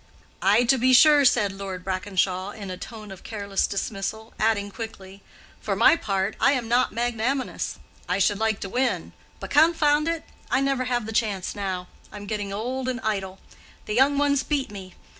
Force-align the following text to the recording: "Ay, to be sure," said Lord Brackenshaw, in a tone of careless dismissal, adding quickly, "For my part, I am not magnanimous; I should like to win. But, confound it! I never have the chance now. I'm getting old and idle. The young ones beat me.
"Ay, 0.41 0.63
to 0.63 0.79
be 0.79 0.93
sure," 0.93 1.23
said 1.23 1.51
Lord 1.51 1.83
Brackenshaw, 1.85 2.55
in 2.59 2.71
a 2.71 2.75
tone 2.75 3.11
of 3.11 3.21
careless 3.23 3.67
dismissal, 3.67 4.33
adding 4.39 4.71
quickly, 4.71 5.21
"For 5.61 5.75
my 5.75 5.95
part, 5.95 6.35
I 6.39 6.53
am 6.53 6.67
not 6.67 6.91
magnanimous; 6.91 7.77
I 8.09 8.17
should 8.17 8.39
like 8.39 8.59
to 8.61 8.69
win. 8.69 9.13
But, 9.39 9.51
confound 9.51 10.07
it! 10.07 10.23
I 10.49 10.59
never 10.59 10.85
have 10.85 11.05
the 11.05 11.11
chance 11.11 11.53
now. 11.53 11.87
I'm 12.11 12.25
getting 12.25 12.51
old 12.51 12.89
and 12.89 12.99
idle. 13.01 13.37
The 13.85 13.93
young 13.93 14.17
ones 14.17 14.41
beat 14.41 14.71
me. 14.71 14.95